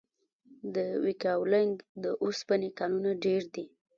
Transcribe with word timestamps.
د 0.75 0.77
یکاولنګ 1.07 1.73
د 2.03 2.05
اوسپنې 2.23 2.69
کانونه 2.79 3.11
ډیر 3.25 3.41
دي؟ 3.53 3.65